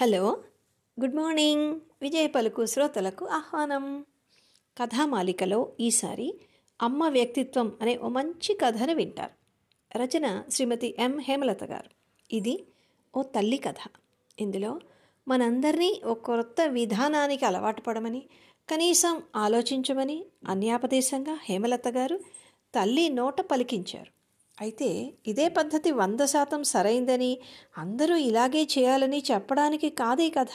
Hello 0.00 0.42
good 1.00 1.14
morning. 1.14 1.80
విజయ 2.02 2.26
పలుకు 2.26 2.66
శ్రోతలకు 2.66 3.26
ఆహ్వానం. 3.26 4.06
కథామాలికలో 4.78 5.72
ఈసారి 5.80 6.40
అమ్మ 6.82 7.08
వ్యక్తిత్వం 7.08 7.72
అనే 7.82 7.96
ఓ 7.96 8.08
మంచి 8.08 8.54
కథను 8.54 8.94
వింటారు. 8.94 9.30
రచన 9.98 10.44
శ్రీమతి 10.50 10.94
ఎం. 10.98 11.18
హేమలత 11.18 11.64
గారు. 11.64 11.90
ఇది 12.34 12.66
ఓ 13.16 13.22
తల్లి 13.22 13.56
కథ. 13.56 13.74
ఇందులో 14.38 14.80
మనందరినీ 15.28 16.02
ఓ 16.06 16.14
కొత్త 16.14 16.60
విధానానికి 16.60 17.44
అలవాటు 17.44 17.80
పడమని 17.80 18.22
కనీసం 18.70 19.22
ఆలోచించమని 19.36 20.24
అన్యాపదేశంగా 20.48 21.38
హేమలత 21.42 21.88
గారు 21.88 22.20
తల్లి 22.74 23.08
నోట 23.08 23.40
పలికించారు. 23.40 24.17
అయితే 24.58 24.88
ఇదే 25.26 25.48
పద్ధతి 25.48 25.90
వంద 25.92 26.20
శాతం 26.24 26.62
సరైందని 26.62 27.32
అందరూ 27.76 28.16
ఇలాగే 28.16 28.62
చేయాలని 28.64 29.22
చెప్పడానికి 29.30 29.90
కాదే 29.90 30.30
కథ. 30.30 30.54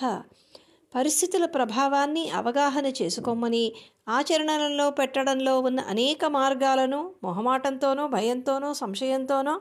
పరిస్థితుల 0.94 1.46
ప్రభావాన్ని 1.46 2.30
అవగాహన 2.30 2.88
చేసుకోమని 3.02 3.62
ఆచరణలో 4.08 4.90
పెట్టడంలో 4.90 5.60
ఉన్న 5.60 5.80
అనేక 5.80 6.26
మార్గాలను 6.26 7.00
మొహమాటంతోనో 7.24 8.08
భయంతోనో 8.08 8.74
సంశయంతోనో 8.74 9.56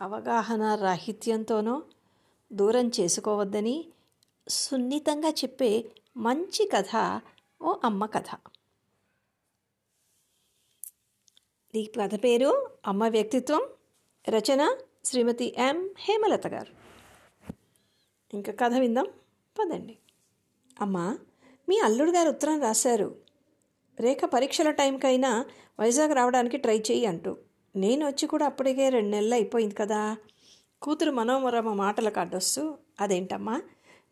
అవగాహన 0.00 0.74
రాహిత్యంతోనో 0.74 1.76
దూరం 2.50 2.90
చేసుకోవద్దని 3.00 3.76
సున్నితంగా 4.46 5.30
చెప్పే 5.30 5.72
మంచి 6.16 6.64
కథ 6.66 6.92
ఓ 7.60 7.72
అమ్మ 7.84 8.06
కథ. 8.06 8.30
ఈ 11.74 11.84
కథ 11.84 12.24
పేరు 12.24 12.70
అమ్మ 12.86 13.08
వ్యక్తిత్వం 13.08 13.62
రచన 14.28 14.76
శ్రీమతి 15.04 15.54
ఎం. 15.58 15.90
హేమలత 15.98 16.46
గారు. 16.46 16.72
ఇంకా 18.34 18.52
కథ 18.52 18.74
విందాం 18.74 19.06
పదండి. 19.58 19.98
అమ్మా 20.80 21.18
మీ 21.68 21.78
అల్లుడు 21.78 22.10
గారు 22.10 22.28
ఉత్తరం 22.28 22.62
రాశారు. 22.62 23.14
రేఖ 24.00 24.20
పరీక్షల 24.24 24.70
టైంకైనా 24.70 25.44
వైజాగ్ 25.80 26.14
రావడానికి 26.14 26.56
ట్రై 26.56 26.78
చెయ్యి 26.78 27.06
అంటూ. 27.06 27.36
నేను 27.76 28.06
వచ్చి 28.06 28.28
కూడా 28.28 28.46
అప్పటికే 28.46 28.88
రెండు 28.88 29.10
నెలలు 29.10 29.34
అయిపోయింది 29.34 29.74
కదా. 29.74 30.16
కూతురు 30.82 31.10
మనోమరమ 31.10 31.72
మాటలకు 31.72 32.20
అడ్డొస్తూ 32.20 32.74
అదేంటమ్మా 33.00 33.62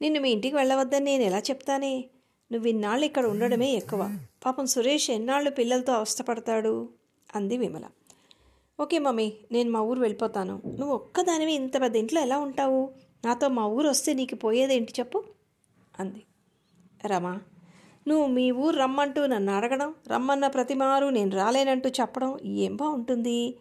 నిన్ను 0.02 0.20
మీ 0.20 0.30
ఇంటికి 0.30 0.56
వెళ్ళవద్దని 0.56 1.04
నేను 1.04 1.22
ఎలా 1.22 1.38
చెప్తానే? 1.38 2.04
నువ్వు 2.52 2.68
ఇన్నాళ్ళు 2.68 3.06
ఇక్కడ 3.06 3.26
ఉండడమే 3.26 3.72
ఎక్కువ. 3.72 4.18
పాపం 4.46 4.66
సురేష్ 4.66 5.10
ఎన్నాళ్ళు 5.10 5.50
పిల్లలతో 5.50 5.92
అవస్థపడతాడు? 5.92 6.97
అంది 7.34 7.56
విమల. 7.56 7.84
ఓకే 8.80 8.98
మమ్మీ 8.98 9.32
నేను 9.52 9.70
మా 9.70 9.80
ఊరు 9.80 10.00
వెళ్ళిపోతాను. 10.00 10.62
నువ్వు 10.66 10.94
ఒక్కదానివి 10.94 11.52
ఇంత 11.52 11.80
పెద్ద 11.80 11.96
ఇంట్లో 11.96 12.20
ఎలా 12.20 12.38
ఉంటావు? 12.38 12.90
నాతో 13.24 13.48
మా 13.48 13.66
ఊరు 13.66 13.88
వస్తే 13.88 14.12
నీకు 14.12 14.34
పోయేదేంటి 14.34 14.92
చెప్పు 14.98 15.24
అంది. 16.00 16.22
రమా 17.06 17.40
నువ్వు 18.08 18.26
మీ 18.26 18.50
ఊరు 18.50 18.76
రమ్మంటూ 18.76 19.26
నన్ను 19.26 19.52
అడగడం 19.52 19.94
రమ్మన్న 20.08 20.46
ప్రతిమారు 20.46 21.06
నేను 21.06 21.30
రాలేనంటూ 21.30 21.88
చెప్పడం 21.88 22.38
ఏం 22.44 22.76
బాగుంటుంది? 22.76 23.54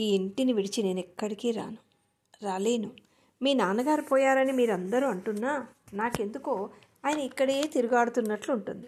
ఈ 0.00 0.14
ఇంటిని 0.14 0.52
విడిచి 0.52 0.82
నేను 0.82 0.98
ఎక్కడికి 0.98 1.50
రాను. 1.50 1.76
రాలేను. 2.42 2.90
మీ 3.42 3.54
నాన్నగారు 3.54 4.02
పోయారని 4.02 4.52
మీరందరూ 4.52 5.08
అంటున్నా 5.08 5.66
నాకెందుకో 5.94 6.70
ఆయన 7.06 7.18
ఇక్కడే 7.18 7.62
తిరుగాడుతున్నట్లు 7.62 8.54
ఉంటుంది 8.54 8.86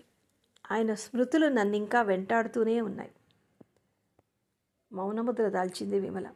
ఆయన 0.72 0.94
స్మృతులు 0.94 1.46
నన్ను 1.46 1.76
ఇంకా 1.76 2.02
వెంటాడుతూనే 2.02 2.80
ఉన్నాయి. 2.80 3.10
మౌనముద్ర 4.92 5.48
దాల్చింది 5.48 5.98
విమల. 5.98 6.28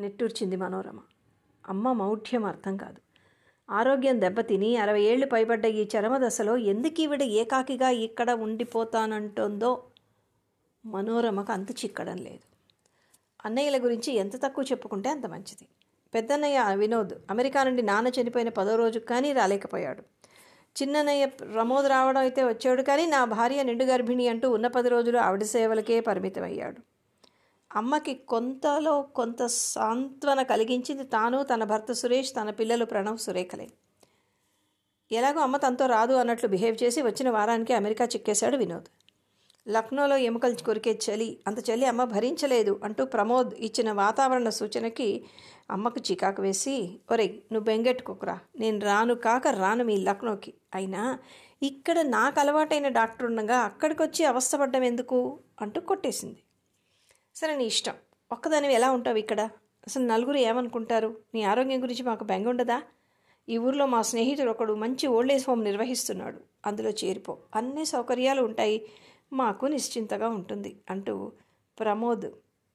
నెట్టూర్చింది 0.00 0.56
మనోరమ. 0.56 1.00
అమ్మ 1.68 1.92
మౌఢ్యం 1.92 2.44
అర్థం 2.44 2.76
కాదు. 2.76 3.00
ఆరోగ్యం 3.70 4.20
దెబ్బతిని 4.20 4.76
అరవై 4.76 5.02
ఏళ్ళు 5.02 5.26
పైబడ్డ 5.26 5.66
ఈ 5.66 5.88
చరమ 5.96 6.26
దశలో 6.26 6.56
ఎందుకు 6.56 7.00
ఈవిడ 7.00 7.22
ఏకాకిగా 7.22 7.90
ఇక్కడ 7.90 8.30
ఉండిపోతానంటుందో 8.30 9.84
మనోరమకు 10.86 11.52
అంతు 11.52 11.72
చిక్కడం 11.72 12.16
లేదు. 12.16 12.44
అన్నయ్యల 13.44 13.84
గురించి 13.84 14.12
ఎంత 14.12 14.36
తక్కువ 14.42 14.64
చెప్పుకుంటే 14.64 15.10
అంత 15.10 15.26
మంచిది. 15.26 15.68
పెద్దన్నయ్య 16.14 16.64
వినోద్ 16.74 17.14
అమెరికా 17.30 17.64
నుండి 17.64 17.82
నాన్న 17.82 18.08
చనిపోయిన 18.08 18.48
పదో 18.48 18.76
రోజు 18.76 18.98
కానీ 18.98 19.32
రాలేకపోయాడు. 19.32 20.02
చిన్ననయ్య 20.76 21.26
ప్రమోద్ 21.26 21.88
రావడం 21.88 22.20
అయితే 22.20 22.44
వచ్చాడు 22.44 22.82
కానీ 22.82 23.06
నా 23.06 23.24
భార్య 23.24 23.62
నిండు 23.62 23.84
గర్భిణి 23.84 24.28
అంటూ 24.28 24.50
ఉన్న 24.50 24.66
పది 24.66 24.88
రోజులు 24.88 25.18
ఆవిడ 25.18 25.42
సేవలకే 25.42 26.00
పరిమితమయ్యాడు. 26.00 26.80
అమ్మకి 27.70 28.14
కొంతలో 28.14 29.02
కొంత 29.02 29.46
సాంత్వన 29.46 30.42
కలిగించింది 30.42 31.04
తాను 31.04 31.42
తన 31.42 31.64
భర్త 31.64 31.92
సురేష్ 31.92 32.32
తన 32.34 32.50
పిల్లలు 32.50 32.84
ప్రణవ్ 32.84 33.18
సురేఖలే. 33.18 33.68
ఎలాగో 35.12 35.40
అమ్మ 35.40 35.56
తనతో 35.56 35.86
రాదు 35.86 36.14
అన్నట్లు 36.14 36.48
బిహేవ్ 36.48 36.76
చేసి 36.82 37.02
వచ్చిన 37.02 37.30
వారానికి 37.30 37.72
అమెరికా 37.72 38.04
చిక్కేశాడు 38.04 38.56
వినోద్. 38.56 38.88
లక్నోలో 39.68 40.16
ఎముకలు 40.16 40.54
కొరికే 40.54 40.98
చలి. 41.10 41.38
అంత 41.46 41.70
చలి 41.70 41.86
అమ్మ 41.86 42.04
భరించలేదు 42.04 42.80
అంటూ 42.84 43.04
ప్రమోద్ 43.04 43.54
ఇచ్చిన 43.58 43.92
వాతావరణ 43.92 44.48
సూచనకి 44.48 45.24
అమ్మకు 45.70 46.00
చికాకు 46.10 46.42
వేసి 46.42 47.00
ఒరే 47.10 47.26
నువ్వు 47.26 47.60
బెంగెట్టుకోకురా. 47.60 48.38
నేను 48.58 48.78
రాను 48.78 49.14
కాక 49.14 49.48
రాను 49.48 49.84
మీ 49.84 49.96
లక్నోకి. 49.96 50.54
అయినా 50.74 51.18
ఇక్కడ 51.62 52.00
నాకు 52.00 52.40
అలవాటైన 52.40 52.88
డాక్టర్ 52.88 53.26
ఉండగా 53.26 53.58
అక్కడికి 53.58 54.02
వచ్చి 54.02 54.24
అవస్థపడ్డం 54.24 54.82
ఎందుకు? 54.82 55.38
అంటూ 55.60 55.80
కొట్టేసింది. 55.80 56.36
సరే 57.34 57.56
నీ 57.56 57.64
ఇష్టం. 57.64 57.94
ఒక్కదానివి 58.32 58.74
ఎలా 58.74 58.90
ఉంటావు 58.90 59.16
ఇక్కడ? 59.16 59.40
అసలు 59.86 60.06
నలుగురు 60.06 60.36
ఏమనుకుంటారు? 60.36 61.16
నీ 61.34 61.42
ఆరోగ్యం 61.42 61.82
గురించి 61.82 62.02
మాకు 62.02 62.24
బెంగ 62.24 62.48
ఉండదా? 62.48 62.82
ఈ 63.48 63.58
ఊర్లో 63.58 63.86
మా 63.86 64.02
స్నేహితుడు 64.02 64.50
ఒకడు 64.50 64.72
మంచి 64.72 65.06
ఓల్డేజ్ 65.06 65.44
హోమ్ 65.48 65.64
నిర్వహిస్తున్నాడు. 65.64 66.40
అందులో 66.66 66.90
చేరిపో. 66.90 67.38
అన్ని 67.54 67.84
సౌకర్యాలు 67.84 68.42
ఉంటాయి. 68.42 68.82
మాకు 69.32 69.66
నిశ్చింతగా 69.66 70.28
ఉంటుంది 70.28 70.80
అంటూ 70.90 71.32
ప్రమోద్ 71.80 72.26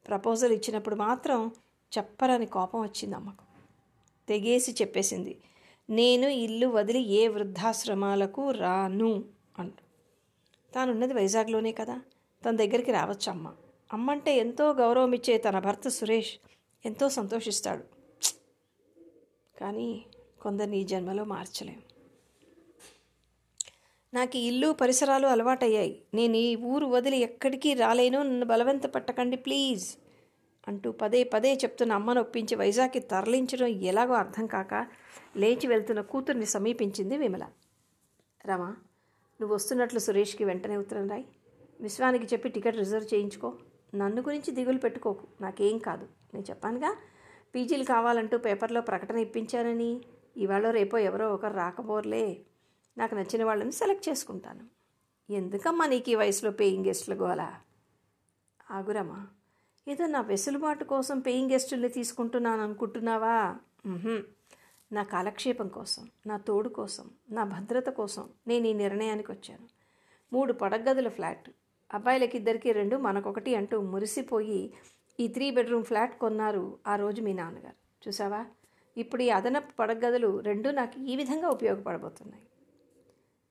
ప్రపోజల్ 0.08 0.54
ఇచ్చినప్పుడు 0.54 0.96
మాత్రం 0.96 1.52
చెప్పరని 1.98 2.46
కోపం 2.46 2.82
వచ్చింది 2.82 3.16
అమ్మకు. 3.16 3.44
తెగేసి 4.28 4.72
చెప్పేసింది 4.72 5.42
నేను 5.90 6.28
ఇల్లు 6.28 6.68
వదిలి 6.68 7.02
ఏ 7.02 7.28
వృద్ధాశ్రమాలకు 7.28 8.52
రాను 8.52 9.26
అంటూ. 9.60 9.84
తానున్నది 10.74 11.14
వైజాగ్లోనే 11.14 11.72
కదా 11.72 12.02
తన 12.46 12.56
దగ్గరికి 12.56 12.92
రావచ్చు 12.92 13.30
అమ్మ. 13.30 13.54
అమ్మంటే 13.94 14.38
ఎంతో 14.38 14.74
గౌరవం 14.74 15.14
ఇచ్చే 15.14 15.38
తన 15.38 15.60
భర్త 15.60 15.88
సురేష్ 15.88 16.34
ఎంతో 16.86 17.10
సంతోషిస్తాడు. 17.10 17.84
కానీ 19.60 20.06
కొందరిని 20.42 20.78
ఈ 20.78 20.84
జన్మలో 20.84 21.24
మార్చలేము 21.24 21.95
నాకు 24.16 24.38
ఇల్లు 24.38 24.72
పరిసరాలు 24.72 25.28
అలవాటయ్యాయి. 25.28 26.02
నేను 26.14 26.36
ఈ 26.36 26.56
ఊరు 26.56 26.86
వదిలి 26.86 27.18
ఎక్కడికి 27.18 27.74
రాలేను. 27.74 28.24
నన్ను 28.24 28.46
బలవంత 28.46 28.86
పట్టకండి 28.86 29.38
ప్లీజ్ 29.38 29.96
అంటూ 30.68 30.92
పదే 30.92 31.24
పదే 31.24 31.54
చెప్తున్న 31.54 31.94
అమ్మను 31.94 32.22
ఒప్పించి 32.22 32.56
వైజాగ్కి 32.56 33.00
తరలించడం 33.00 33.68
ఎలాగో 33.68 34.14
అర్థం 34.14 34.48
కాక 34.48 34.88
లేచి 35.38 35.68
వెళ్తున్న 35.68 36.02
కూతుర్ని 36.02 36.46
సమీపించింది 36.46 37.18
విమల. 37.18 37.48
రమా 38.46 38.76
నువ్వు 39.42 39.56
వస్తున్నట్లు 39.56 40.00
సురేష్కి 40.00 40.44
వెంటనే 40.44 40.78
ఉత్తరం 40.78 41.10
రాయి. 41.10 41.26
విశ్వానికి 41.82 42.26
చెప్పి 42.26 42.50
టికెట్ 42.50 42.78
రిజర్వ్ 42.78 43.14
చేయించుకో. 43.14 43.54
నన్ను 43.96 44.22
గురించి 44.22 44.52
దిగులు 44.52 44.78
పెట్టుకోకు. 44.78 45.28
నాకేం 45.42 45.78
కాదు. 45.78 46.08
నేను 46.34 46.46
చెప్పానుగా 46.50 46.96
పీజీలు 47.56 47.84
కావాలంటూ 47.84 48.38
పేపర్లో 48.38 48.82
ప్రకటన 48.82 49.18
ఇప్పించానని. 49.18 50.02
ఇవాళ 50.38 50.70
రేపో 50.70 50.98
ఎవరో 50.98 51.34
ఒకరు 51.34 51.54
రాకపోర్లే. 51.54 52.38
నాకు 52.98 53.16
నచ్చిన 53.16 53.44
వాళ్ళని 53.44 53.72
సెలెక్ట్ 53.72 54.10
చేసుకుంటాను. 54.10 54.64
ఎందుకమ్మా 55.30 55.86
నీకు 55.86 56.10
ఈ 56.10 56.16
వయసులో 56.16 56.52
పేయింగ్ 56.52 56.86
గెస్టులు 56.86 57.16
గోలా? 57.16 57.50
ఆగురమ్మా. 58.72 59.28
ఏదో 59.88 60.06
నా 60.08 60.22
వెసులుబాటు 60.22 60.84
కోసం 60.84 61.20
పేయింగ్ 61.20 61.52
గెస్టుల్ని 61.52 61.90
తీసుకుంటున్నాను 61.90 62.62
అనుకుంటున్నావా? 62.62 63.56
నా 64.92 65.04
కాలక్షేపం 65.04 65.68
కోసం 65.68 66.10
నా 66.28 66.38
తోడు 66.38 66.70
కోసం 66.70 67.10
నా 67.32 67.44
భద్రత 67.44 67.90
కోసం 67.90 68.30
నేను 68.48 68.68
ఈ 68.68 68.74
నిర్ణయానికి 68.74 69.32
వచ్చాను. 69.32 69.68
మూడు 70.34 70.54
పడగదుల 70.54 71.08
ఫ్లాట్ 71.08 71.50
అబ్బాయిలకి 71.94 72.38
ఇద్దరికి 72.38 72.72
రెండు 72.72 72.96
మనకొకటి 72.98 73.56
అంటూ 73.56 73.82
మురిసిపోయి 73.82 74.74
ఈ 75.20 75.28
త్రీ 75.28 75.52
బెడ్రూమ్ 75.52 75.84
ఫ్లాట్ 75.84 76.20
కొన్నారు 76.20 76.80
ఆ 76.88 76.96
రోజు 76.96 77.22
మీ 77.22 77.34
నాన్నగారు. 77.34 78.08
చూసావా? 78.08 78.46
ఇప్పుడు 78.98 79.24
ఈ 79.24 79.30
అదనపు 79.30 79.72
పడగదులు 79.80 80.40
రెండు 80.40 80.70
నాకు 80.70 81.00
ఈ 81.00 81.16
విధంగా 81.16 81.50
ఉపయోగపడబోతున్నాయి. 81.50 82.45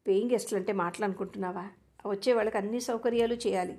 పేయింగ్ 0.06 0.30
గెస్ట్లు 0.30 0.58
అంటే 0.58 0.72
మాట్లాడుకుంటున్నావా 0.72 1.68
వచ్చే 2.06 2.32
వాళ్ళకి 2.32 2.58
అన్ని 2.58 2.80
సౌకర్యాలు 2.80 3.34
చేయాలి. 3.34 3.78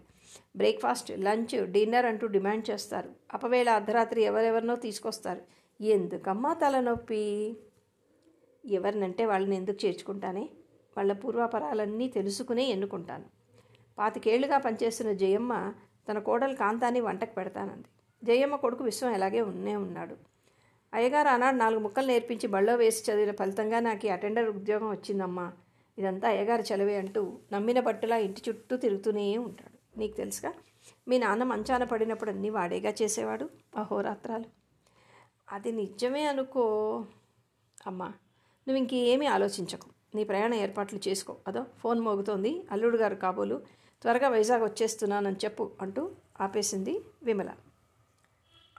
బ్రేక్ఫాస్ట్ 0.56 1.12
లంచ్ 1.20 1.68
డిన్నర్ 1.68 2.06
అంటూ 2.06 2.28
డిమాండ్ 2.28 2.70
చేస్తారు. 2.70 3.10
అపవేళ 3.34 3.70
అర్ధరాత్రి 3.70 4.22
ఎవరెవరినో 4.24 4.76
తీసుకొస్తారు. 4.76 5.42
ఎందుకమ్మా 5.82 6.54
తలనొప్పి 6.54 7.58
ఎవరినంటే 8.66 9.26
వాళ్ళని 9.26 9.56
ఎందుకు 9.56 9.86
చేర్చుకుంటానే? 9.86 10.50
వాళ్ళ 10.98 11.14
పూర్వాపరాలన్నీ 11.14 12.08
తెలుసుకునే 12.08 12.64
ఎన్నుకుంటాను. 12.66 13.26
పాతికేళ్ళుగా 13.98 14.58
పనిచేస్తున్న 14.58 15.12
జయమ్మ 15.12 15.74
తన 16.10 16.20
కోడలు 16.20 16.56
కాంతాన్ని 16.56 17.00
వంటకు 17.00 17.34
పెడతానంది. 17.34 17.88
జయమ్మ 18.24 18.56
కొడుకు 18.56 18.84
విశ్వం 18.84 19.12
ఎలాగే 19.12 19.42
ఉన్నే 19.42 19.76
ఉన్నాడు. 19.76 20.16
అయ్యగారు 20.94 21.28
ఆనాడు 21.28 21.56
నాలుగు 21.56 21.80
ముక్కలు 21.80 22.08
నేర్పించి 22.08 22.48
బళ్ళో 22.48 22.76
వేసి 22.76 23.12
చదివిన 23.12 23.32
ఫలితంగా 23.32 23.80
నాకు 23.80 24.08
అటెండర్ 24.08 24.50
ఉద్యోగం 24.50 24.90
వచ్చిందమ్మా. 24.90 25.52
ఇదంతా 25.98 26.28
అయ్యగారు 26.28 26.62
చలవే 26.62 26.98
అంటూ 26.98 27.40
నమ్మిన 27.52 27.80
బట్టులా 27.80 28.18
ఇంటి 28.18 28.42
చుట్టూ 28.50 28.78
తిరుగుతూనే 28.78 29.38
ఉంటాడు. 29.38 30.00
నీకు 30.00 30.16
తెలుసుగా 30.16 30.54
మీ 31.08 31.18
నాన్న 31.18 31.44
మంచాన 31.44 31.84
పడినప్పుడు 31.84 32.30
అన్నీ 32.30 32.50
వాడేగా 32.50 32.94
చేసేవాడు? 33.02 33.50
అహోరాత్రాలు. 33.78 34.46
అది 35.52 35.72
నిజమే 35.72 36.24
అనుకో. 36.26 36.64
అమ్మా 37.88 38.08
నువ్వు 38.68 38.78
ఇంకేమీ 38.78 39.26
ఆలోచించకు. 39.26 39.90
నీ 40.16 40.24
ప్రయాణ 40.24 40.54
ఏర్పాట్లు 40.54 41.00
చేసుకో. 41.08 41.38
అదో 41.48 41.66
ఫోన్ 41.80 42.00
మోగుతోంది. 42.00 42.64
అల్లుడు 42.72 42.98
గారు 42.98 43.16
కాబోలు. 43.16 43.62
త్వరగా 44.02 44.30
వైజాగ్ 44.30 44.64
వచ్చేస్తున్నానని 44.64 45.36
చెప్పు 45.36 45.72
అంటూ 45.82 46.12
ఆపేసింది 46.42 47.02
విమల. 47.24 47.52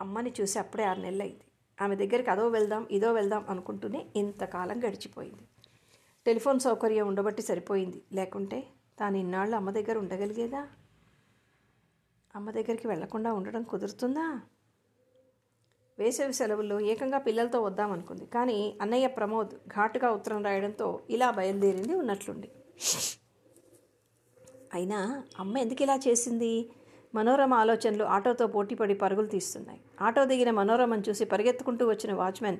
అమ్మని 0.00 0.32
చూసి 0.40 0.58
అప్పుడే 0.58 0.84
ఆరు 0.84 1.00
నెలలు 1.00 1.22
అయింది 1.22 1.44
ఆమె 1.82 1.96
దగ్గరికి 1.96 2.30
అదో 2.30 2.48
వెళ్దాం 2.48 2.86
ఇదో 2.90 3.12
వెళ్దాం 3.12 3.46
అనుకుంటూనే 3.48 4.06
ఇంతకాలం 4.16 4.78
గడిచిపోయింది. 4.78 5.42
టెలిఫోన్ 6.26 6.60
సౌకర్యం 6.60 7.06
ఉండబట్టి 7.08 7.42
సరిపోయింది. 7.42 8.02
లేకుంటే 8.12 8.64
తాను 8.98 9.16
ఇన్నాళ్ళు 9.16 9.56
అమ్మ 9.56 9.70
దగ్గర 9.70 9.98
ఉండగలిగేదా? 9.98 10.68
అమ్మ 12.36 12.50
దగ్గరికి 12.50 12.86
వెళ్ళకుండా 12.88 13.32
ఉండడం 13.32 13.62
కుదురుతుందా? 13.62 14.40
వేసవి 15.98 16.32
సెలవుల్లో 16.32 16.80
ఏకంగా 16.80 17.18
పిల్లలతో 17.18 17.60
వద్దామనుకుంది. 17.62 18.26
కానీ 18.26 18.78
అన్నయ్య 18.82 19.06
ప్రమోద్ 19.06 19.50
ఘాటుగా 19.68 20.10
ఉత్తరం 20.10 20.44
రాయడంతో 20.44 21.00
ఇలా 21.10 21.30
బయలుదేరింది 21.30 21.94
ఉన్నట్లుండి. 21.94 22.48
అయినా 24.74 25.22
అమ్మ 25.38 25.58
ఎందుకు 25.58 25.82
ఇలా 25.82 25.96
చేసింది? 26.08 26.70
మనోరమ 27.14 27.54
ఆలోచనలు 27.54 28.04
ఆటోతో 28.04 28.46
పోటీపడి 28.46 28.94
పరుగులు 28.94 29.26
తీస్తున్నాయి. 29.26 29.80
ఆటో 30.00 30.24
దిగిన 30.24 30.50
మనోరమను 30.50 31.04
చూసి 31.08 31.24
పరిగెత్తుకుంటూ 31.24 31.88
వచ్చిన 31.88 32.14
వాచ్మెన్ 32.14 32.58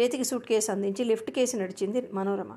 చేతికి 0.00 0.24
సూట్ 0.24 0.46
కేసు 0.46 0.70
అందించి 0.70 1.04
లిఫ్ట్ 1.04 1.30
కేసు 1.30 1.56
నడిచింది 1.56 2.10
మనోరమ. 2.12 2.52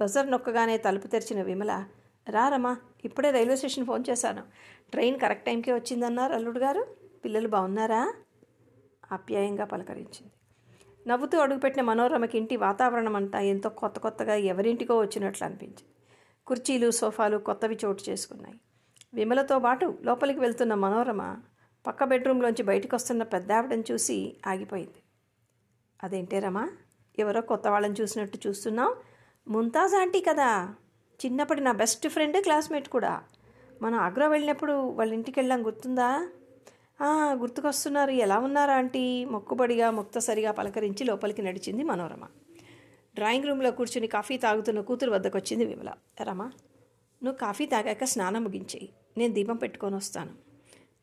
బజర్ 0.00 0.30
నొక్కగానే 0.30 0.76
తలుపు 0.78 1.06
తెరిచిన 1.06 1.42
విమల 1.42 1.84
రారమ్మా 2.30 2.76
ఇప్పుడే 3.04 3.30
రైల్వే 3.30 3.56
స్టేషన్ 3.56 3.86
ఫోన్ 3.86 4.04
చేశాను. 4.10 4.42
ట్రైన్ 4.90 5.20
కరెక్ట్ 5.20 5.46
టైంకే 5.46 5.72
వచ్చిందన్నారు 5.72 6.32
అల్లుడు 6.32 6.58
గారు. 6.58 6.86
పిల్లలు 7.24 7.48
బాగున్నారా? 7.48 8.14
ఆప్యాయంగా 9.12 9.64
పలకరించింది. 9.64 10.32
నవ్వుతూ 11.08 11.38
అడుగుపెట్టిన 11.38 11.82
మనోరమకి 11.82 12.38
ఇంటి 12.38 12.56
వాతావరణం 12.56 13.16
అంతా 13.16 13.40
ఎంతో 13.40 13.68
కొత్త 13.68 13.98
కొత్తగా 13.98 14.34
ఎవరింటికో 14.34 14.98
వచ్చినట్లు 14.98 15.44
అనిపించింది. 15.44 15.82
కుర్చీలు 16.46 16.90
సోఫాలు 16.90 17.38
కొత్తవి 17.38 17.78
చోటు 17.84 18.10
చేసుకున్నాయి. 18.10 18.60
విమలతో 19.14 19.58
పాటు 19.58 19.98
లోపలికి 20.02 20.40
వెళ్తున్న 20.40 20.74
మనోరమ 20.74 21.36
పక్క 21.86 22.04
బెడ్రూమ్లోంచి 22.04 22.62
బయటకు 22.62 22.96
వస్తున్న 22.96 23.22
పెద్దావిడని 23.22 23.84
చూసి 23.92 24.36
ఆగిపోయింది. 24.46 25.02
అదేంటే 26.04 26.38
రమా 26.38 26.70
ఎవరో 27.18 27.40
కొత్త 27.40 27.68
వాళ్ళని 27.68 27.94
చూసినట్టు 28.00 28.38
చూస్తున్నావు? 28.46 29.13
ముంతాజ్ 29.48 29.94
ఆంటీ 29.94 30.20
కదా. 30.20 30.74
చిన్నప్పటి 31.26 31.60
నా 31.60 31.72
బెస్ట్ 31.72 32.08
ఫ్రెండ్ 32.08 32.42
క్లాస్మేట్ 32.42 32.88
కూడా. 32.88 33.22
మనం 33.82 33.98
ఆగ్రా 33.98 34.28
వెళ్ళినప్పుడు 34.28 34.72
వాళ్ళ 34.72 35.12
ఇంటికి 35.12 35.40
వెళ్ళాం 35.40 35.66
గుర్తుందా? 35.66 36.28
"ఆ, 37.00 37.36
గుర్తుకొస్తున్నారు. 37.40 38.10
ఎలా 38.10 38.38
ఉన్నారా 38.38 38.74
ఆంటీ? 38.74 39.24
మొక్కుబడిగా 39.24 39.90
ముక్తసరిగా 39.90 40.50
పలకరించి 40.50 41.04
లోపలికి 41.04 41.42
నడిచింది 41.42 41.82
మనోరమ. 41.82 42.24
డ్రాయింగ్ 43.14 43.44
రూమ్లో 43.44 43.70
కూర్చుని 43.70 44.06
కాఫీ 44.06 44.36
తాగుతున్న 44.36 44.80
కూతురు 44.80 45.10
వద్దకు 45.10 45.38
వచ్చింది 45.38 45.64
విమల. 45.64 45.92
రమ 46.22 46.42
నువ్వు 47.22 47.32
కాఫీ 47.32 47.66
తాగాక 47.66 48.04
స్నానం 48.04 48.44
ముగించేయి. 48.44 48.88
నేను 49.18 49.34
దీపం 49.34 49.56
పెట్టుకొని 49.56 49.96
వస్తాను. 49.96 50.30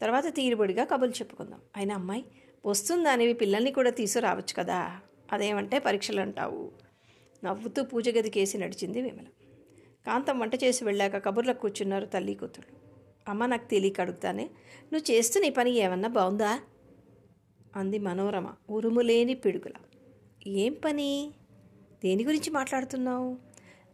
తర్వాత 0.01 0.35
తీరుబడిగా 0.35 0.83
కబుర్లు 0.83 1.15
చెప్పుకుందాం. 1.15 1.59
అయినా 1.77 1.95
అమ్మాయి 1.95 2.25
వస్తుందనేవి 2.65 3.33
పిల్లల్ని 3.33 3.71
కూడా 3.71 3.89
తీసుకురావచ్చు 3.89 4.53
కదా. 4.57 4.99
అదేమంటే 5.31 5.79
పరీక్షలు 5.79 6.21
అంటావు. 6.21 6.71
నవ్వుతూ 7.45 7.83
పూజ 7.83 8.09
గదికేసి 8.09 8.57
నడిచింది 8.57 9.01
విమల. 9.01 9.25
కాంతం 10.07 10.39
వంట 10.39 10.63
చేసి 10.63 10.83
వెళ్ళాక 10.83 11.25
కబుర్లకు 11.25 11.59
కూర్చున్నారు 11.59 12.05
తల్లి 12.05 12.33
కూతురు 12.33 12.67
అమ్మ 13.27 13.45
నాకు 13.45 13.69
తెలియక 13.69 14.01
అడుగుతానే 14.01 14.43
నువ్వు 14.93 15.11
చేస్తున్న 15.11 15.45
ఈ 15.45 15.49
పని 15.49 15.71
ఏమన్నా 15.71 16.09
బాగుందా 16.09 16.59
అంది 17.75 17.99
మనోరమ 17.99 18.53
ఉరుములేని 18.69 19.33
పిడుగుల. 19.33 19.71
ఏం 20.47 20.73
పని? 20.85 21.31
దేని 22.03 22.23
గురించి 22.23 22.49
మాట్లాడుతున్నావు? 22.49 23.37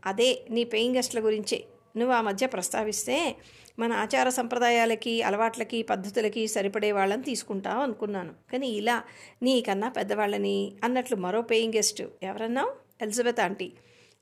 అదే 0.05 0.45
నీ 0.49 0.63
పెయింగ్ 0.63 0.95
గెస్ట్ల 0.95 1.19
గురించే. 1.19 1.63
నువ్వు 1.97 2.15
ఆ 2.15 2.21
మధ్య 2.21 2.47
ప్రస్తావిస్తే 2.47 3.35
మన 3.79 3.93
ఆచార 3.93 4.29
సంప్రదాయాలకి 4.29 5.21
అలవాట్లకి 5.21 5.83
పద్ధతులకి 5.83 6.47
సరిపడే 6.47 6.91
వాళ్ళని 6.91 7.23
తీసుకుంటావు 7.23 7.81
అనుకున్నాను. 7.81 8.33
కానీ 8.51 8.67
ఇలా 8.67 9.03
నీకన్నా 9.43 9.89
పెద్దవాళ్ళని 9.89 10.75
అన్నట్లు 10.83 11.15
మరో 11.17 11.41
పేయింగ్ 11.41 11.73
గెస్ట్ 11.73 12.01
ఎవరన్నావు? 12.23 12.86
ఎలిజబెత్ 13.01 13.39
ఆంటీ 13.39 13.73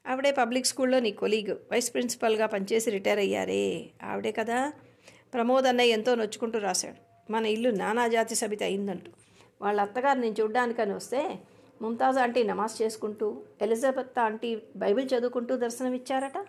ఆవిడే 0.08 0.32
పబ్లిక్ 0.32 0.66
స్కూల్లో 0.66 1.00
నీ 1.00 1.12
కొలీగ్ 1.12 1.52
వైస్ 1.52 1.94
ప్రిన్సిపల్గా 1.94 2.46
పనిచేసి 2.46 2.92
రిటైర్ 2.92 3.20
అయ్యారే. 3.20 3.90
ఆవిడే 4.04 4.32
కదా 4.32 4.74
ప్రమోద్ 5.34 5.66
అన్నయ్య 5.66 5.94
ఎంతో 5.94 6.16
నొచ్చుకుంటూ 6.16 6.60
రాశాడు. 6.60 7.32
మన 7.32 7.46
ఇల్లు 7.46 7.70
నానాజాతి 7.70 8.36
సభిత 8.36 8.64
అయిందంటూ. 8.64 9.12
వాళ్ళ 9.62 9.82
అత్తగారు 9.82 10.20
నేను 10.20 10.36
చూడ్డానికని 10.42 10.94
వస్తే 10.94 11.40
ముంతాజ్ 11.82 12.18
ఆంటీ 12.18 12.44
నమాజ్ 12.44 12.82
చేసుకుంటూ 12.82 13.42
ఎలిజబెత్ 13.62 14.20
ఆంటీ 14.20 14.62
బైబిల్ 14.76 15.10
చదువుకుంటూ 15.18 15.58
దర్శనమిచ్చారట? 15.58 16.46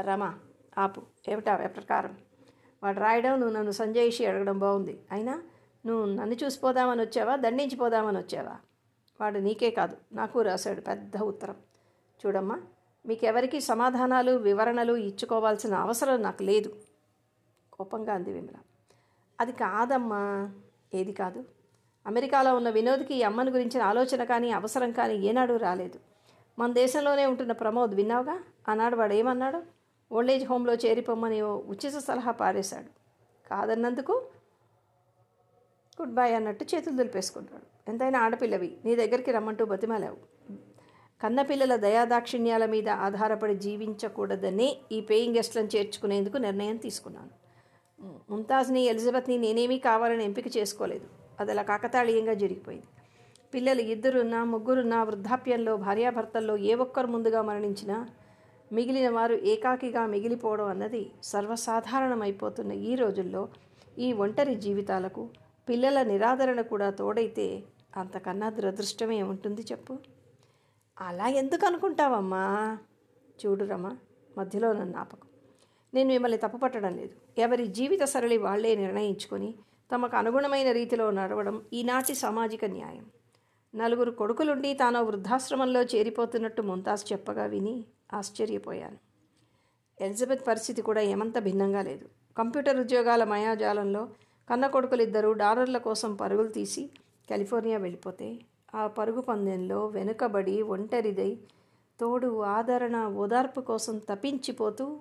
రమా 0.00 0.38
ఆపు 0.78 1.02
ఏమిటా 1.28 1.56
ప్రకారం? 1.56 2.18
వాడు 2.82 3.00
రాయడం 3.00 3.40
నువ్వు 3.40 3.56
నన్ను 3.56 3.70
సంజయిషి 3.70 4.26
అడగడం 4.26 4.58
బాగుంది. 4.58 4.98
అయినా 5.12 5.42
నువ్వు 5.86 6.14
నన్ను 6.14 6.36
చూసిపోదామని 6.44 7.02
వచ్చావా? 7.02 7.36
దండించిపోదామని 7.36 8.18
వచ్చావా? 8.18 8.56
వాడు 9.20 9.38
నీకే 9.38 9.70
కాదు 9.70 9.96
నాకు 10.12 10.42
రాశాడు. 10.42 10.80
పెద్ద 10.80 11.16
ఉత్తరం. 11.16 11.56
చూడమ్మా 12.26 12.62
మీకెవరికి 13.06 13.60
సమాధానాలు 13.60 14.32
వివరణలు 14.32 14.96
ఇచ్చుకోవాల్సిన 14.96 15.74
అవసరం 15.74 16.22
నాకు 16.22 16.42
లేదు. 16.42 16.76
కోపంగా 17.72 18.14
అంది 18.14 18.32
విమల. 18.32 18.56
అది 19.40 19.52
కాదమ్మా 19.52 20.50
ఏది 20.94 21.12
కాదు. 21.12 21.44
అమెరికాలో 22.06 22.56
ఉన్న 22.56 22.70
వినోద్కి 22.70 23.14
ఈ 23.14 23.22
అమ్మని 23.22 23.50
గురించిన 23.50 23.82
ఆలోచన 23.82 24.24
కానీ 24.24 24.50
అవసరం 24.50 24.92
కానీ 24.92 25.14
ఏనాడు 25.14 25.54
రాలేదు. 25.54 26.00
మన 26.58 26.72
దేశంలోనే 26.72 27.26
ఉంటున్న 27.26 27.52
ప్రమోద్ 27.52 27.94
విన్నావుగా? 27.94 28.42
ఆనాడు 28.68 28.96
వాడు 28.96 29.14
ఏమన్నాడు? 29.14 29.62
ఓల్డేజ్ 30.12 30.46
హోమ్లో 30.46 30.74
చేరిపోమ్మని 30.74 31.42
ఓ 31.42 31.56
ఉచిత 31.56 31.98
సలహా 31.98 32.30
పారేశాడు. 32.30 32.86
కాదన్నందుకు 33.48 34.12
గుడ్ 36.00 36.14
బై 36.14 36.34
అన్నట్టు 36.34 36.66
చేతులు 36.74 36.96
దులిపేసుకుంటాడు. 36.96 37.73
ఎంతైనా 37.86 38.18
ఆడపిల్లవి 38.20 38.70
నీ 38.84 38.96
దగ్గరికి 38.96 39.30
రమ్మంటూ 39.32 39.64
బతిమాలావు. 39.64 40.18
కన్నపిల్లల 41.20 41.76
దయాదాక్షిణ్యాల 41.76 42.64
మీద 42.66 42.88
ఆధారపడి 43.06 43.54
జీవించకూడదనే 43.54 44.76
ఈ 44.92 45.00
పేయింగ్ 45.00 45.36
గెస్ట్లను 45.36 45.70
చేర్చుకునేందుకు 45.76 46.36
నిర్ణయం 46.36 46.76
తీసుకున్నాను. 46.76 47.30
ముంతాజ్ని 48.30 48.82
ఎలిజబెత్ని 48.84 49.38
నేనేమీ 49.38 49.78
కావాలని 49.78 50.24
ఎంపిక 50.24 50.48
చేసుకోలేదు. 50.56 51.06
అది 51.40 51.50
అలా 51.50 51.62
కాకతాళీయంగా 51.62 52.34
జరిగిపోయింది. 52.34 52.88
పిల్లలు 53.54 53.82
ఇద్దరున్నా 53.94 54.44
ముగ్గురున్నా 54.44 55.02
వృద్ధాప్యంలో 55.02 55.76
భార్యాభర్తల్లో 55.76 56.56
ఏ 56.56 56.74
ఒక్కరు 56.74 57.06
ముందుగా 57.06 57.42
మరణించినా 57.42 57.96
మిగిలిన 58.72 59.08
వారు 59.10 59.34
ఏకాకిగా 59.34 60.06
మిగిలిపోవడం 60.06 60.66
అన్నది 60.66 61.02
సర్వసాధారణమైపోతున్న 61.22 62.72
ఈ 62.72 62.94
రోజుల్లో 62.94 63.48
ఈ 63.98 64.12
ఒంటరి 64.12 64.54
జీవితాలకు 64.54 65.22
పిల్లల 65.68 66.02
నిరాదరణ 66.02 66.60
కూడా 66.60 66.90
తోడైతే 66.90 67.46
అంతకన్నా 67.96 68.50
దురదృష్టమే 68.50 69.22
ఉంటుంది 69.22 69.62
చెప్పు. 69.62 69.98
అలా 71.00 71.28
ఎందుకు 71.28 71.66
అనుకుంటావమ్మా? 71.66 72.78
చూడురమ్మా 73.46 73.96
మధ్యలో 74.38 74.72
నన్ను 74.72 74.98
ఆపకు 74.98 75.26
నేను 75.94 76.08
మిమ్మల్ని 76.08 76.38
తప్పుపట్టడం 76.38 76.96
లేదు. 76.96 77.14
ఎవరి 77.38 77.66
జీవిత 77.66 78.04
సరళి 78.04 78.36
వాళ్ళే 78.36 78.74
నిర్ణయించుకొని 78.74 79.54
తమకు 79.94 80.16
అనుగుణమైన 80.16 80.72
రీతిలో 80.72 81.10
నడవడం 81.10 81.62
ఈనాటి 81.72 82.14
సామాజిక 82.14 82.64
న్యాయం. 82.64 83.06
నలుగురు 83.74 84.10
కొడుకులుండి 84.10 84.74
తాను 84.74 85.02
వృద్ధాశ్రమంలో 85.02 85.82
చేరిపోతున్నట్టు 85.82 86.62
ముంతాజ్ 86.62 87.12
చెప్పగా 87.12 87.46
విని 87.46 87.84
ఆశ్చర్యపోయాను. 88.12 88.96
ఎలిజబెత్ 90.00 90.46
పరిస్థితి 90.46 90.82
కూడా 90.82 91.00
ఏమంత 91.00 91.38
భిన్నంగా 91.38 91.82
లేదు. 91.82 92.08
కంప్యూటర్ 92.38 92.80
ఉద్యోగాల 92.80 93.24
మయాజాలంలో 93.24 94.08
కన్న 94.50 94.66
కొడుకులిద్దరూ 94.66 95.32
డాలర్ల 95.32 95.78
కోసం 95.78 96.14
పరుగులు 96.14 96.48
తీసి 96.48 96.90
కాలిఫోర్నియా 97.30 97.78
వెళ్ళిపోతే 97.78 98.38
ఆ 98.74 98.86
పరుగు 98.86 99.20
పందెంలో 99.20 99.86
వెనుకబడి 99.86 100.62
ఒంటరిదై 100.62 101.38
తోడు 102.00 102.42
ఆదరణ 102.42 103.06
ఓదార్పు 103.06 103.60
కోసం 103.60 103.98
తప్పించిపోతూ 103.98 105.00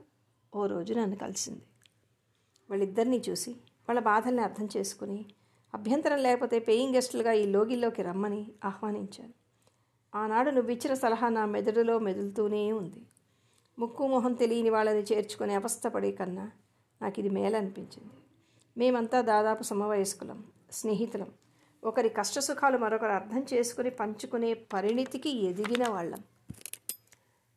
ఓ 0.56 0.65
రోజు 0.65 0.94
నన్ను 0.94 1.15
కలిసింది. 1.15 1.62
వాళ్ళిద్దరినీ 2.70 3.24
చూసి 3.30 3.51
వాళ్ళ 3.89 4.00
బాధల్ని 4.00 4.42
అర్థం 4.42 4.70
చేసుకుని 4.77 5.25
అభ్యంతరం 5.74 6.18
లేకపోతే 6.18 6.60
పేయింగ్ 6.60 6.96
గెస్టులుగా 6.96 7.32
ఈ 7.32 7.46
లోగిల్లోకి 7.46 8.01
రమ్మని 8.01 8.48
ఆహ్వానించాను 8.65 9.34
ఆనాడు 10.15 10.51
నువ్విచ్చిన 10.51 10.94
సలహా 10.94 11.30
నా 11.30 11.46
మెదడులో 11.46 12.00
మెదులుతూనే 12.00 12.72
ఉంది. 12.72 13.01
ముక్కు 13.80 14.08
మొహం 14.08 14.34
తెలియని 14.34 14.70
వాళ్ళని 14.70 15.00
చేర్చుకునే 15.00 15.53
అవస్థపడే 15.53 16.12
కన్నా 16.12 16.51
నాకు 17.01 17.20
ఇది 17.20 17.30
మేలనిపించింది. 17.30 18.13
మేమంతా 18.77 19.22
దాదాపు 19.22 19.63
సమవయస్కులం 19.63 20.44
స్నేహితులం. 20.72 21.27
ఒకరి 21.84 22.10
కష్టసుఖాలు 22.10 22.78
మరొకరు 22.78 23.12
అర్థం 23.12 23.46
చేసుకుని 23.54 23.90
పంచుకునే 23.90 24.54
పరిణితికి 24.54 25.46
ఎదిగిన 25.46 25.88
వాళ్ళం. 25.90 26.24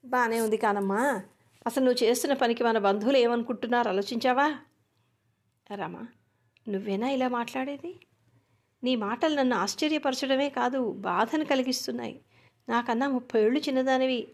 బాగానే 0.05 0.41
ఉంది 0.41 0.57
కానమ్మా. 0.57 1.23
అసలు 1.67 1.85
నువ్వు 1.85 2.05
చేస్తున్న 2.05 2.35
పనికి 2.35 2.65
మన 2.65 2.79
బంధువులు 2.79 3.17
ఏమనుకుంటున్నారు? 3.17 3.89
ఆలోచించావా? 3.89 4.59
రమా 5.75 6.07
నువ్వేనా 6.69 7.09
ఇలా 7.09 7.29
మాట్లాడేది? 7.29 7.95
నీ 8.85 8.97
మాటలు 8.97 9.35
నన్ను 9.35 9.57
ఆశ్చర్యపరచడమే 9.57 10.49
కాదు 10.49 10.93
బాధను 10.93 11.45
కలిగిస్తున్నాయి. 11.45 12.21
నాకన్నా 12.69 13.09
ముప్పై 13.09 13.43
ఏళ్ళు 13.43 13.61
చిన్నదానివి. 13.61 14.29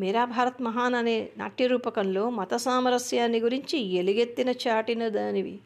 మీరా 0.00 0.24
భారత్ 0.24 0.62
మహాన్ 0.62 0.94
అనే 0.94 1.28
నాట్య 1.36 1.66
రూపకంలో 1.66 2.30
మత 2.30 2.54
సామరస్యాన్ని 2.54 3.40
గురించి 3.40 3.78
ఎలుగెత్తిన 3.78 4.48
చాటిన 4.48 5.08
దానివి. 5.08 5.60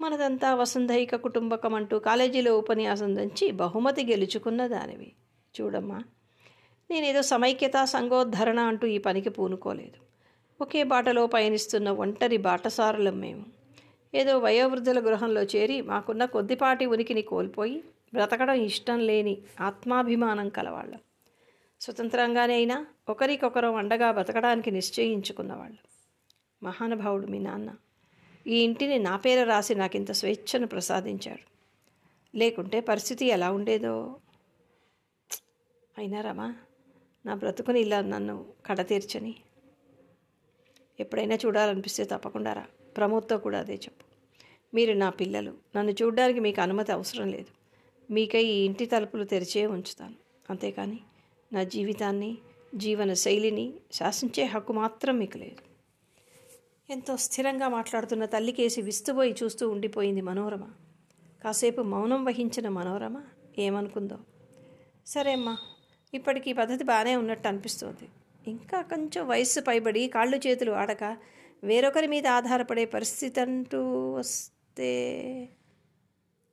మనదంతా 0.00 0.54
వసుంధైక 0.54 1.16
కుటుంబకం 1.16 1.74
అంటూ 1.74 1.98
కాలేజీలో 1.98 2.58
ఉపన్యాసం 2.58 3.16
దంచి 3.16 3.50
బహుమతి 3.50 4.06
గెలుచుకున్న 4.06 4.66
దానివి. 4.66 5.12
చూడమ్మా 5.60 6.02
నేనేదో 6.90 7.22
సమైక్యత 7.22 7.84
సంగోద్ధరణ 7.84 8.60
అంటూ 8.60 8.86
ఈ 8.86 8.98
పనికి 8.98 9.30
పూనుకోలేదు. 9.30 10.08
ఒకే 10.60 10.82
బాటలో 10.82 11.26
పయనిస్తున్న 11.26 11.90
ఒంటరి 11.90 12.36
బాటసారులం 12.36 13.20
మేము. 13.20 13.44
ఏదో 14.14 14.38
వయోవృద్ధుల 14.38 15.00
గృహంలో 15.00 15.42
చేరి 15.42 15.80
మాకున్న 15.80 16.24
కొద్దిపాటి 16.24 16.86
ఉనికిని 16.86 17.22
కోల్పోయి 17.22 17.84
బ్రతకడం 18.14 18.54
ఇష్టం 18.54 19.00
లేని 19.00 19.38
ఆత్మాభిమానం 19.60 20.48
కలవాళ్ళం. 20.48 20.98
స్వతంత్రంగానే 21.80 22.54
అయినా 22.54 22.86
ఒకరికొకరం 23.08 23.74
అండగా 23.74 24.12
బ్రతకడానికి 24.12 24.70
నిశ్చయించుకున్నవాళ్ళు. 24.70 25.78
మహానుభావుడు 26.62 27.26
మీ 27.26 27.38
నాన్న. 27.38 27.70
ఈ 28.48 28.58
ఇంటిని 28.58 28.98
నా 28.98 29.16
పేర 29.16 29.44
రాసి 29.44 29.74
నాకు 29.74 29.96
ఇంత 29.96 30.12
స్వేచ్ఛను 30.12 30.66
ప్రసాదించాడు. 30.66 31.58
లేకుంటే 32.36 32.80
పరిస్థితి 32.80 33.26
ఎలా 33.26 33.52
ఉండేదో? 33.52 34.16
అయినా 35.98 36.20
రమా 36.20 36.56
నా 37.26 37.34
బ్రతుకుని 37.34 37.80
ఇలా 37.80 38.00
నన్ను 38.00 38.46
కడతీర్చని. 38.66 39.34
ఎప్పుడైనా 41.00 41.34
చూడాలనిపిస్తే 41.34 42.04
తప్పకుండా 42.04 42.52
రా. 42.52 42.66
ప్రమోద్తో 42.96 43.38
కూడా 43.38 43.58
అదే 43.58 43.74
చెప్పు. 43.74 44.04
మీరు 44.74 44.92
నా 44.92 45.10
పిల్లలు. 45.10 45.54
నన్ను 45.76 45.92
చూడడానికి 45.92 46.40
మీకు 46.40 46.60
అనుమతి 46.60 46.92
అవసరం 46.92 47.28
లేదు. 47.28 47.58
మీకై 48.12 48.44
ఈ 48.44 48.64
ఇంటి 48.64 48.86
తలుపులు 48.86 49.24
తెరిచే 49.24 49.66
ఉంచుతాను. 49.66 50.14
అంతేకాని 50.50 51.00
నా 51.52 51.64
జీవితాన్ని 51.64 52.38
జీవన 52.74 53.12
శైలిని 53.12 53.74
శాసించే 53.92 54.44
హక్కు 54.44 54.72
మాత్రం 54.72 55.18
మీకు 55.18 55.38
లేదు. 55.38 55.67
ఎంతో 56.90 57.16
స్థిరంగా 57.16 57.68
మాట్లాడుతున్న 57.68 58.24
తల్లికేసి 58.24 58.82
విస్తుపోయి 58.82 59.36
చూస్తూ 59.42 59.68
ఉండిపోయింది 59.68 60.20
మనోరమ. 60.20 60.70
కాసేపు 61.44 61.82
మౌనం 61.82 62.24
వహించిన 62.24 62.68
మనోరమ 62.68 63.22
ఏమనుకుందో. 63.58 64.18
సరే 65.06 65.32
అమ్మా 65.32 65.58
ఇప్పటికీ 66.14 66.52
పద్ధతి 66.52 66.84
బాగానే 66.84 67.16
ఉన్నట్టు 67.16 67.48
అనిపిస్తోంది. 67.48 68.08
ఇంకా 68.50 68.82
కొంచెం 68.82 69.28
వయస్సు 69.28 69.60
పైబడి 69.60 70.08
కాళ్ళు 70.08 70.36
చేతులు 70.36 70.72
ఆడక 70.72 71.16
వేరొకరి 71.64 72.06
మీద 72.06 72.26
ఆధారపడే 72.26 72.84
పరిస్థితి 72.84 73.40
అంటూ 73.40 74.10
వస్తే 74.12 74.90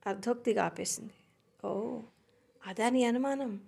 అర్ధోక్తిగా 0.08 0.65
ఆపేసింది. 0.65 1.13
ఓ 1.65 2.01
అదా 2.68 2.89
నీ 2.89 3.04
అనుమానం? 3.04 3.60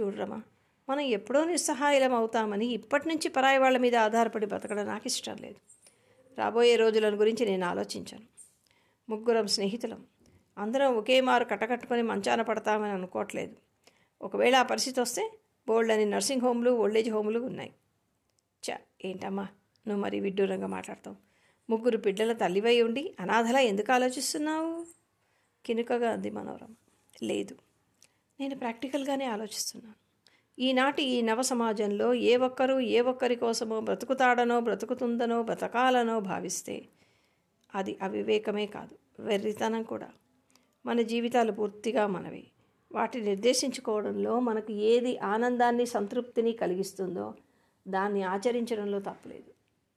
చూడరమ్మా 0.00 0.42
మనం 0.88 1.00
ఎప్పుడో 1.00 1.44
నిస్సహాయలం 1.44 2.14
అవుతామని 2.14 2.66
ఇప్పటి 2.66 3.08
నుంచి 3.08 3.28
పరాయి 3.28 3.58
వాళ్ళ 3.58 3.78
మీద 3.78 3.96
ఆధారపడి 3.96 4.46
బతకడం 4.46 4.86
నాకు 4.86 5.06
ఇష్టం 5.06 5.36
లేదు. 5.36 5.79
రాబోయే 6.40 6.76
రోజులను 6.76 7.16
గురించి 7.16 7.46
నేను 7.46 7.66
ఆలోచించాను. 7.66 8.24
ముగ్గురం 9.08 9.46
స్నేహితులం. 9.46 10.06
అందరం 10.58 10.96
ఒకే 10.96 11.20
మారు 11.20 11.44
కట్టకట్టుకొని 11.44 12.02
మంచాన 12.02 12.42
పడతామని 12.42 12.92
అనుకోవట్లేదు. 12.92 13.56
ఒకవేళ 14.22 14.56
ఆ 14.56 14.62
పరిస్థితి 14.62 15.00
వస్తే 15.00 15.30
బోల్డ్ 15.68 15.92
అని 15.92 16.04
నర్సింగ్ 16.04 16.42
హోమ్లు 16.42 16.70
ఓల్డేజ్ 16.70 17.10
హోమ్లు 17.10 17.40
ఉన్నాయి. 17.40 17.72
చ 18.70 18.76
ఏంటమ్మా? 19.04 19.48
నువ్వు 19.88 20.02
మరి 20.02 20.20
విడ్డూరంగా 20.20 20.66
మాట్లాడతావు. 20.66 21.16
ముగ్గురు 21.70 21.98
బిడ్డల 21.98 22.32
తల్లివై 22.32 22.82
ఉండి 22.82 23.14
అనాథలా 23.20 23.60
ఎందుకు 23.60 23.92
ఆలోచిస్తున్నావు? 23.92 24.86
కినుకగా 25.66 26.10
అంది 26.12 26.30
మనోరమ. 26.30 26.74
లేదు. 27.22 27.56
నేను 28.40 28.58
ప్రాక్టికల్గానే 28.58 29.24
ఆలోచిస్తున్నాను. 29.24 30.09
ఈనాటి 30.58 31.02
ఈ 31.02 31.22
నవ 31.22 31.42
సమాజంలో 31.42 32.14
ఏ 32.14 32.36
ఒక్కరూ 32.36 32.80
ఏ 32.80 33.00
ఒక్కరి 33.00 33.36
కోసమో 33.36 33.80
బ్రతుకుతాడనో 33.80 34.60
బ్రతుకుతుందనో 34.60 35.42
బ్రతకాలనో 35.42 36.20
భావిస్తే 36.20 36.86
అది 37.74 37.98
అవివేకమే 38.02 38.66
కాదు 38.66 39.22
వెర్రితనం 39.22 39.82
కూడా. 39.82 40.08
మన 40.86 41.00
జీవితాలు 41.02 41.52
పూర్తిగా 41.52 42.06
మనవి. 42.06 42.46
వాటిని 42.92 43.24
నిర్దేశించుకోవడంలో 43.24 44.40
మనకు 44.40 44.72
ఏది 44.72 45.18
ఆనందాన్ని 45.18 45.86
సంతృప్తిని 45.86 46.52
కలిగిస్తుందో 46.52 47.34
దాన్ని 47.88 48.22
ఆచరించడంలో 48.22 49.00
తప్పలేదు. 49.00 49.50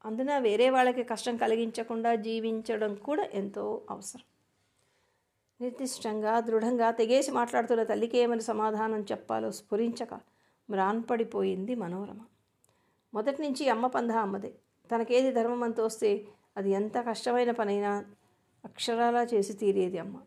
అందున 0.06 0.38
వేరే 0.38 0.70
వాళ్ళకి 0.70 1.04
కష్టం 1.04 1.38
కలిగించకుండా 1.38 2.16
జీవించడం 2.16 2.96
కూడా 2.96 3.26
ఎంతో 3.34 3.82
అవసరం. 3.90 4.26
నిర్దిష్టంగా 5.62 6.40
దృఢంగా 6.40 6.92
తెగేసి 6.92 7.32
మాట్లాడుతున్న 7.32 7.84
తల్లికి 7.84 8.18
ఏమని 8.18 8.42
సమాధానం 8.42 9.02
చెప్పాలో 9.12 9.52
స్ఫురించక 9.52 10.33
మ్రాన్పడిపోయింది 10.70 11.76
మనోరమ. 11.76 12.20
మొదటి 13.14 13.42
నుంచి 13.42 13.70
అమ్మ 13.70 13.88
పంధ 13.88 14.12
అమ్మదే. 14.12 14.54
తనకేది 14.96 15.32
ధర్మం 15.32 15.64
అని 15.64 15.74
తోస్తే 15.74 16.28
అది 16.58 16.72
ఎంత 16.72 16.98
కష్టమైన 16.98 17.52
పనైనా 17.52 18.06
అక్షరాలా 18.66 19.24
చేసి 19.24 19.54
తీరేది 19.54 19.98
అమ్మ. 19.98 20.18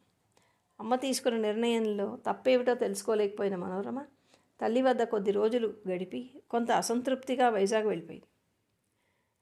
అమ్మ 0.80 0.94
తీసుకున్న 0.96 1.38
నిర్ణయంలో 1.38 2.18
తప్పేమిటో 2.26 2.74
తెలుసుకోలేకపోయిన 2.74 3.56
మనోరమ 3.56 4.00
తల్లి 4.60 4.82
వద్ద 4.82 5.02
కొద్ది 5.02 5.30
రోజులు 5.30 5.74
గడిపి 5.88 6.30
కొంత 6.50 6.70
అసంతృప్తిగా 6.70 7.48
వైజాగ్ 7.48 7.86
వెళ్ళిపోయింది. 7.86 8.26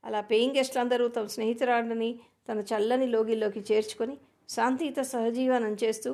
అలా 0.05 0.21
పేయింగ్ 0.21 0.57
గెస్టులందరూ 0.57 1.09
తమ 1.09 1.27
స్నేహితురాళ్ళని 1.27 2.21
తన 2.53 2.59
చల్లని 2.59 3.07
లోగిల్లోకి 3.07 3.61
చేర్చుకొని 3.61 4.19
శాంతియుత 4.49 5.01
సహజీవనం 5.01 5.77
చేస్తూ 5.85 6.13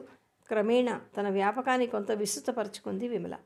క్రమేణా 0.49 1.01
తన 1.17 1.29
వ్యాపకాన్ని 1.29 1.87
కొంత 1.87 2.13
విస్తృతపరుచుకుంది 2.13 3.09
విమల. 3.09 3.37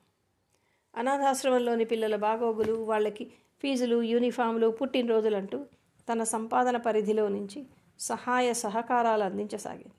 అనాథాశ్రమంలోని 0.97 1.85
పిల్లల 1.85 2.17
బాగోగులు 2.17 2.73
వాళ్ళకి 2.73 3.25
ఫీజులు 3.63 4.03
యూనిఫామ్లు 4.03 4.69
పుట్టినరోజులంటూ 4.69 5.67
తన 6.13 6.23
సంపాదన 6.23 6.77
పరిధిలో 6.77 7.29
నుంచి 7.29 7.67
సహాయ 8.01 8.53
సహకారాలు 8.53 9.25
అందించసాగింది. 9.25 9.95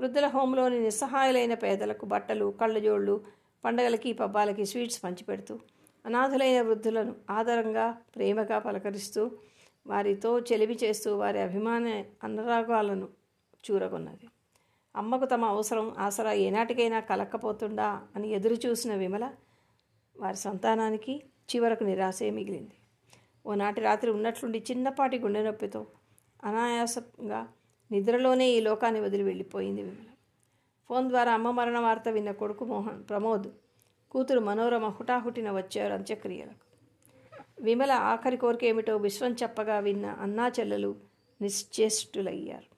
వృద్ధుల 0.00 0.26
హోంలోని 0.26 0.80
నిస్సహాయులైన 0.80 1.54
పేదలకు 1.54 2.06
బట్టలు 2.06 2.54
కళ్ళజోళ్ళు 2.60 3.24
పండగలకి 3.64 4.12
పబ్బాలకి 4.12 4.66
స్వీట్స్ 4.66 5.04
పంచిపెడుతూ 5.04 5.58
అనాథులైన 6.06 6.62
వృద్ధులను 6.62 7.14
ఆదరంగా 7.30 7.96
ప్రేమగా 8.16 8.58
పలకరిస్తూ 8.58 9.30
వారితో 9.86 10.40
చెలివి 10.40 10.78
చేస్తూ 10.84 11.16
వారి 11.16 11.40
అభిమాన 11.40 12.04
అనురాగాలను 12.24 13.08
చూరగొన్నది. 13.64 14.28
అమ్మకు 14.96 15.24
తమ 15.24 15.44
అవసరం 15.44 15.94
ఆసరా 15.98 16.32
ఏనాటికైనా 16.32 17.00
కలక్కపోతుండా 17.00 18.02
అని 18.16 18.30
ఎదురు 18.30 18.54
చూసిన 18.54 18.94
విమల 18.94 19.30
వారి 20.20 20.36
సంతానానికి 20.36 21.22
చివరకు 21.56 21.84
నిరాశే 21.84 22.30
మిగిలింది. 22.30 22.76
ఓనాటి 23.46 23.80
రాత్రి 23.80 24.10
ఉన్నట్లుండి 24.10 24.64
చిన్నపాటి 24.70 25.18
గుండె 25.18 25.42
నొప్పితో 25.42 25.86
అనాయాసంగా 26.44 27.48
నిద్రలోనే 27.92 28.50
ఈ 28.50 28.60
లోకాన్ని 28.60 29.00
వదిలి 29.00 29.22
వెళ్ళిపోయింది 29.22 29.82
విమల. 29.82 30.10
ఫోన్ 30.88 31.08
ద్వారా 31.08 31.32
అమ్మ 31.32 31.50
మరణ 31.50 31.78
వార్త 31.78 32.08
విన్న 32.08 32.30
కొడుకు 32.32 32.64
మోహన్ 32.64 33.04
ప్రమోద్ 33.08 33.48
కూతురు 34.10 34.40
మనోరమ 34.40 34.88
హుటాహుటిన 34.88 35.50
వచ్చారు 35.50 35.92
అంత్యక్రియలకు. 35.92 36.66
విమల 37.60 37.92
ఆఖరి 37.92 38.36
కోరిక 38.36 38.64
ఏమిటో 38.64 38.96
విశ్వం 38.96 39.32
చెప్పగా 39.32 39.78
విన్న 39.78 40.06
అన్నా 40.06 40.52
చెల్లెలు 40.60 40.96
నిశ్చేష్టులయ్యారు. 41.42 42.76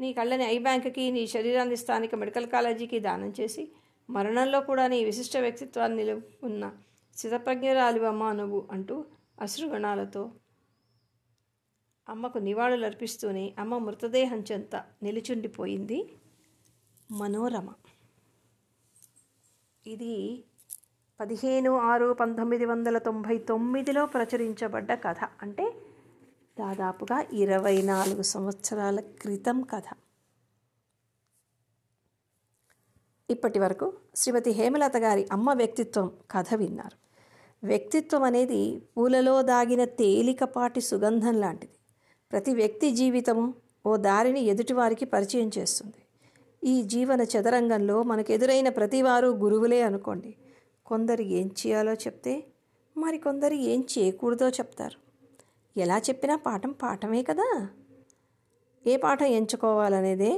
నీ 0.00 0.12
కళ్ళని 0.12 0.44
ఐ 0.44 0.58
బ్యాంక్కి 0.58 1.10
నీ 1.10 1.26
శరీరాన్ని 1.26 1.76
స్థానిక 1.76 2.14
మెడికల్ 2.14 2.46
కాలేజీకి 2.46 2.98
దానం 2.98 3.32
చేసి 3.40 3.68
మరణంలో 4.10 4.60
కూడా 4.60 4.86
నీ 4.86 5.04
విశిష్ట 5.04 5.36
వ్యక్తిత్వాన్ని 5.36 5.96
నిలుపుకున్న 5.96 6.72
స్థితప్రజ్ఞరాలివమ్మ 7.16 8.32
నువ్వు 8.32 8.68
అంటూ 8.72 9.04
అశ్రుగణాలతో 9.40 10.30
అమ్మకు 12.08 12.38
నివాళులు 12.38 12.86
అర్పిస్తూనే 12.86 13.54
అమ్మ 13.58 13.78
మృతదేహం 13.78 14.44
చెంత 14.52 14.84
నిలుచుండిపోయింది 15.02 16.16
మనోరమ. 17.10 17.68
ఇది 19.86 20.44
పదిహేను 21.20 21.78
ఆరు 21.78 22.12
పంతొమ్మిది 22.12 22.64
వందల 22.64 22.98
తొంభై 22.98 23.38
తొమ్మిదిలో 23.38 24.06
ప్రచురించబడ్డ 24.06 24.92
కథ. 24.92 25.16
అంటే 25.42 25.72
దాదాపుగా 26.58 27.24
ఇరవై 27.32 27.82
నాలుగు 27.82 28.22
సంవత్సరాల 28.22 29.00
క్రితం 29.00 29.62
కథ. 29.62 29.84
ఇప్పటి 33.28 33.58
వరకు 33.58 33.86
శ్రీమతి 34.14 34.50
హేమలత 34.50 34.96
గారి 34.96 35.26
అమ్మ 35.32 35.52
వ్యక్తిత్వం 35.52 36.10
కథ 36.30 36.54
విన్నారు. 36.54 36.96
వ్యక్తిత్వం 37.62 38.22
అనేది 38.22 38.60
పూలలో 38.96 39.42
దాగిన 39.42 39.84
తేలికపాటి 39.94 40.80
సుగంధం 40.80 41.40
లాంటిది. 41.40 41.74
ప్రతి 42.30 42.54
వ్యక్తి 42.54 42.90
జీవితము 42.90 43.44
ఓ 43.84 43.96
దారిని 43.96 44.40
ఎదుటివారికి 44.42 45.04
పరిచయం 45.04 45.50
చేస్తుంది. 45.58 46.00
ఈ 46.62 46.82
జీవన 46.82 47.22
చదరంగంలో 47.22 48.02
మనకు 48.02 48.32
ఎదురైన 48.32 48.68
ప్రతివారు 48.68 49.26
గురువులే 49.42 49.82
అనుకోండి. 49.82 50.30
కొందరు 50.86 51.22
ఏం 51.38 51.50
చేయాలో 51.60 51.94
చెప్తే 51.94 52.34
మరికొందరు 52.96 53.54
ఏం 53.70 53.80
చేయకూడదో 53.92 54.48
చెప్తారు. 54.48 54.98
ఎలా 55.76 55.98
చెప్పినా 55.98 56.36
పాఠం 56.36 56.72
పాఠమే 56.82 57.22
కదా! 57.22 57.48
ఏ 58.84 58.96
పాఠం 58.96 59.26
ఎంచుకోవాలనేదే 59.30 60.32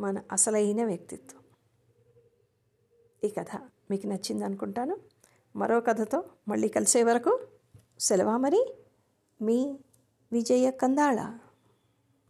మన 0.00 0.22
అసలైన 0.32 0.84
వ్యక్తిత్వం. 0.84 1.39
ఈ 3.24 3.28
కథ 3.28 3.60
మీకు 3.90 4.06
నచ్చింది 4.06 4.44
అనుకుంటాను. 4.44 4.96
మరో 5.56 5.80
కథతో 5.80 6.24
మళ్ళీ 6.48 6.68
కలిసే 6.68 7.02
వరకు 7.02 7.40
సెలవా 8.00 8.36
మరి? 8.36 8.74
మీ 9.42 9.78
విజయ 10.32 10.70
కందాళ. 10.70 11.38